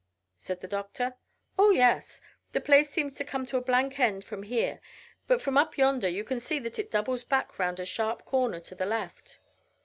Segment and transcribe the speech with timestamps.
[0.35, 1.13] said the doctor.
[1.59, 2.21] "Oh yes;
[2.53, 4.81] the place seems to come to a blank end from here,
[5.27, 8.59] but from up yonder you can see that it doubles back round a sharp corner
[8.61, 9.37] to the left."